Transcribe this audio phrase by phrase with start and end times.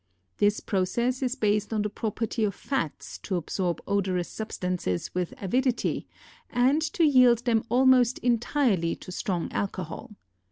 [0.37, 6.07] This process is based on the property of fats to absorb odorous substances with avidity
[6.49, 10.15] and to yield them almost entirely to strong alcohol.